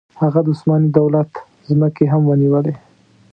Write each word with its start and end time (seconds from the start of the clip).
هغه 0.21 0.39
د 0.45 0.47
عثماني 0.53 0.89
دولت 0.97 1.31
ځمکې 1.69 2.05
هم 2.11 2.21
ونیولې. 2.27 2.73